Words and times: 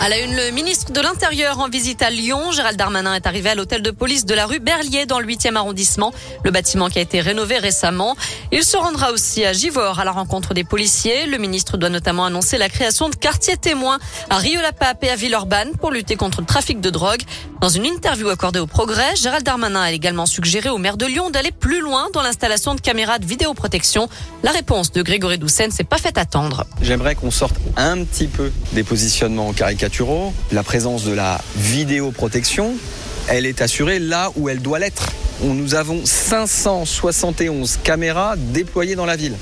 À 0.00 0.08
la 0.08 0.20
une, 0.20 0.36
le 0.36 0.52
ministre 0.52 0.92
de 0.92 1.00
l'Intérieur 1.00 1.58
en 1.58 1.68
visite 1.68 2.02
à 2.02 2.10
Lyon. 2.10 2.52
Gérald 2.52 2.78
Darmanin 2.78 3.14
est 3.14 3.26
arrivé 3.26 3.50
à 3.50 3.56
l'hôtel 3.56 3.82
de 3.82 3.90
police 3.90 4.24
de 4.24 4.32
la 4.32 4.46
rue 4.46 4.60
Berlier 4.60 5.06
dans 5.06 5.18
le 5.18 5.26
8e 5.26 5.56
arrondissement. 5.56 6.14
Le 6.44 6.52
bâtiment 6.52 6.88
qui 6.88 7.00
a 7.00 7.02
été 7.02 7.20
rénové 7.20 7.58
récemment. 7.58 8.16
Il 8.52 8.62
se 8.62 8.76
rendra 8.76 9.10
aussi 9.10 9.44
à 9.44 9.52
Givors 9.52 9.98
à 9.98 10.04
la 10.04 10.12
rencontre 10.12 10.54
des 10.54 10.62
policiers. 10.62 11.26
Le 11.26 11.36
ministre 11.38 11.76
doit 11.76 11.88
notamment 11.88 12.24
annoncer 12.24 12.58
la 12.58 12.68
création 12.68 13.08
de 13.08 13.16
quartiers 13.16 13.56
témoins 13.56 13.98
à 14.30 14.36
Rio-la-Pape 14.36 15.02
et 15.02 15.10
à 15.10 15.16
Villeurbanne 15.16 15.72
pour 15.80 15.90
lutter 15.90 16.14
contre 16.14 16.42
le 16.42 16.46
trafic 16.46 16.80
de 16.80 16.90
drogue. 16.90 17.22
Dans 17.60 17.68
une 17.68 17.84
interview 17.84 18.28
accordée 18.28 18.60
au 18.60 18.68
Progrès, 18.68 19.16
Gérald 19.16 19.44
Darmanin 19.44 19.82
a 19.82 19.90
également 19.90 20.26
suggéré 20.26 20.68
au 20.68 20.78
maire 20.78 20.96
de 20.96 21.06
Lyon 21.06 21.30
d'aller 21.30 21.50
plus 21.50 21.80
loin 21.80 22.06
dans 22.14 22.22
l'installation 22.22 22.76
de 22.76 22.80
caméras 22.80 23.18
de 23.18 23.26
vidéoprotection. 23.26 24.08
La 24.44 24.52
réponse 24.52 24.92
de 24.92 25.02
Grégory 25.02 25.38
Doucet 25.38 25.66
ne 25.66 25.72
s'est 25.72 25.82
pas 25.82 25.98
fait 25.98 26.18
attendre. 26.18 26.64
J'aimerais 26.80 27.16
qu'on 27.16 27.32
sorte 27.32 27.56
un 27.76 28.04
petit 28.04 28.28
peu 28.28 28.52
des 28.74 28.84
positionnements 28.84 29.52
caricaturaux. 29.52 29.87
La 30.52 30.62
présence 30.62 31.04
de 31.04 31.12
la 31.12 31.40
vidéoprotection, 31.56 32.74
elle 33.26 33.46
est 33.46 33.62
assurée 33.62 33.98
là 33.98 34.30
où 34.36 34.50
elle 34.50 34.60
doit 34.60 34.78
l'être. 34.78 35.12
Nous 35.42 35.74
avons 35.74 36.04
571 36.04 37.78
caméras 37.82 38.34
déployées 38.36 38.96
dans 38.96 39.06
la 39.06 39.16
ville. 39.16 39.34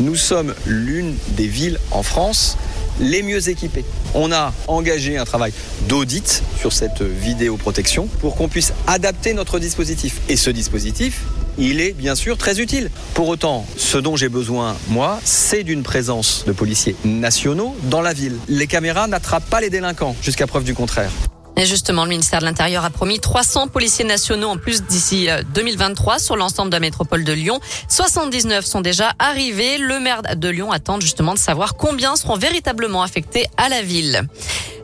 Nous 0.00 0.16
sommes 0.16 0.52
l'une 0.66 1.16
des 1.28 1.46
villes 1.46 1.78
en 1.92 2.02
France 2.02 2.56
les 2.98 3.22
mieux 3.22 3.48
équipées. 3.48 3.84
On 4.14 4.32
a 4.32 4.52
engagé 4.66 5.16
un 5.16 5.24
travail 5.24 5.52
d'audit 5.88 6.42
sur 6.58 6.72
cette 6.72 7.02
vidéoprotection 7.02 8.08
pour 8.20 8.34
qu'on 8.34 8.48
puisse 8.48 8.72
adapter 8.88 9.32
notre 9.32 9.60
dispositif. 9.60 10.20
Et 10.28 10.36
ce 10.36 10.50
dispositif, 10.50 11.22
il 11.58 11.80
est 11.80 11.92
bien 11.92 12.14
sûr 12.14 12.38
très 12.38 12.60
utile. 12.60 12.90
Pour 13.14 13.28
autant, 13.28 13.66
ce 13.76 13.98
dont 13.98 14.16
j'ai 14.16 14.28
besoin, 14.28 14.76
moi, 14.88 15.20
c'est 15.24 15.64
d'une 15.64 15.82
présence 15.82 16.44
de 16.46 16.52
policiers 16.52 16.96
nationaux 17.04 17.76
dans 17.84 18.00
la 18.00 18.12
ville. 18.12 18.36
Les 18.48 18.66
caméras 18.66 19.06
n'attrapent 19.08 19.50
pas 19.50 19.60
les 19.60 19.70
délinquants, 19.70 20.16
jusqu'à 20.22 20.46
preuve 20.46 20.64
du 20.64 20.74
contraire. 20.74 21.10
Et 21.58 21.66
justement, 21.66 22.04
le 22.04 22.10
ministère 22.10 22.38
de 22.38 22.44
l'Intérieur 22.44 22.84
a 22.84 22.90
promis 22.90 23.18
300 23.18 23.66
policiers 23.66 24.04
nationaux 24.04 24.46
en 24.46 24.56
plus 24.56 24.84
d'ici 24.84 25.28
2023 25.54 26.14
euh, 26.14 26.18
sur 26.20 26.36
l'ensemble 26.36 26.70
de 26.70 26.76
la 26.76 26.80
métropole 26.80 27.24
de 27.24 27.32
Lyon. 27.32 27.58
79 27.88 28.64
sont 28.64 28.80
déjà 28.80 29.12
arrivés. 29.18 29.76
Le 29.78 29.98
maire 29.98 30.22
de 30.22 30.48
Lyon 30.48 30.70
attend 30.70 31.00
justement 31.00 31.34
de 31.34 31.38
savoir 31.40 31.74
combien 31.74 32.14
seront 32.14 32.36
véritablement 32.36 33.02
affectés 33.02 33.48
à 33.56 33.68
la 33.68 33.82
ville. 33.82 34.22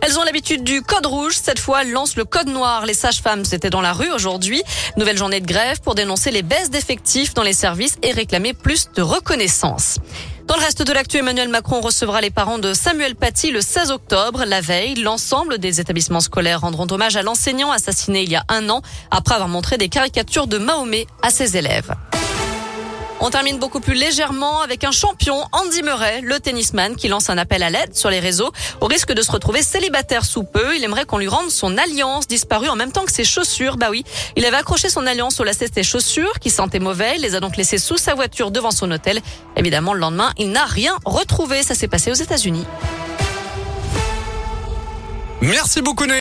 Elles 0.06 0.18
ont 0.18 0.22
l'habitude 0.22 0.64
du 0.64 0.82
code 0.82 1.06
rouge. 1.06 1.38
Cette 1.42 1.58
fois, 1.58 1.80
elles 1.80 1.90
lancent 1.90 2.16
le 2.16 2.26
code 2.26 2.48
noir. 2.48 2.84
Les 2.84 2.92
sages-femmes 2.92 3.44
étaient 3.52 3.70
dans 3.70 3.80
la 3.80 3.94
rue 3.94 4.10
aujourd'hui. 4.10 4.62
Nouvelle 4.98 5.16
journée 5.16 5.40
de 5.40 5.46
grève 5.46 5.80
pour 5.80 5.94
dénoncer 5.94 6.30
les 6.30 6.42
baisses 6.42 6.68
d'effectifs 6.68 7.32
dans 7.32 7.42
les 7.42 7.54
services 7.54 7.96
et 8.02 8.10
réclamer 8.12 8.52
plus 8.52 8.90
de 8.94 9.00
reconnaissance. 9.00 10.00
Dans 10.46 10.56
le 10.56 10.60
reste 10.60 10.82
de 10.82 10.92
l'actu, 10.92 11.16
Emmanuel 11.16 11.48
Macron 11.48 11.80
recevra 11.80 12.20
les 12.20 12.28
parents 12.28 12.58
de 12.58 12.74
Samuel 12.74 13.14
Paty 13.14 13.50
le 13.50 13.62
16 13.62 13.92
octobre. 13.92 14.44
La 14.46 14.60
veille, 14.60 14.96
l'ensemble 14.96 15.56
des 15.56 15.80
établissements 15.80 16.20
scolaires 16.20 16.60
rendront 16.60 16.86
hommage 16.90 17.16
à 17.16 17.22
l'enseignant 17.22 17.70
assassiné 17.70 18.24
il 18.24 18.30
y 18.30 18.36
a 18.36 18.44
un 18.50 18.68
an 18.68 18.82
après 19.10 19.36
avoir 19.36 19.48
montré 19.48 19.78
des 19.78 19.88
caricatures 19.88 20.46
de 20.46 20.58
Mahomet 20.58 21.06
à 21.22 21.30
ses 21.30 21.56
élèves. 21.56 21.94
On 23.20 23.30
termine 23.30 23.58
beaucoup 23.58 23.80
plus 23.80 23.94
légèrement 23.94 24.60
avec 24.60 24.84
un 24.84 24.90
champion, 24.90 25.44
Andy 25.52 25.82
Murray, 25.82 26.20
le 26.20 26.40
tennisman, 26.40 26.96
qui 26.96 27.08
lance 27.08 27.30
un 27.30 27.38
appel 27.38 27.62
à 27.62 27.70
l'aide 27.70 27.94
sur 27.94 28.10
les 28.10 28.18
réseaux 28.18 28.50
au 28.80 28.86
risque 28.86 29.12
de 29.12 29.22
se 29.22 29.30
retrouver 29.30 29.62
célibataire 29.62 30.24
sous 30.24 30.42
peu. 30.42 30.76
Il 30.76 30.84
aimerait 30.84 31.04
qu'on 31.04 31.18
lui 31.18 31.28
rende 31.28 31.48
son 31.48 31.78
alliance 31.78 32.26
disparue 32.26 32.68
en 32.68 32.76
même 32.76 32.92
temps 32.92 33.04
que 33.04 33.12
ses 33.12 33.24
chaussures. 33.24 33.76
Bah 33.76 33.88
oui, 33.90 34.04
il 34.36 34.44
avait 34.44 34.56
accroché 34.56 34.88
son 34.88 35.06
alliance 35.06 35.38
au 35.40 35.44
lacet 35.44 35.68
de 35.68 35.74
ses 35.74 35.84
chaussures 35.84 36.38
qui 36.40 36.50
sentaient 36.50 36.80
mauvais. 36.80 37.14
Il 37.16 37.22
les 37.22 37.34
a 37.34 37.40
donc 37.40 37.56
laissées 37.56 37.78
sous 37.78 37.96
sa 37.96 38.14
voiture 38.14 38.50
devant 38.50 38.72
son 38.72 38.90
hôtel. 38.90 39.20
Évidemment, 39.56 39.94
le 39.94 40.00
lendemain, 40.00 40.32
il 40.36 40.50
n'a 40.50 40.64
rien 40.64 40.96
retrouvé. 41.04 41.62
Ça 41.62 41.74
s'est 41.74 41.88
passé 41.88 42.10
aux 42.10 42.14
États-Unis. 42.14 42.66
Merci 45.40 45.82
beaucoup, 45.82 46.06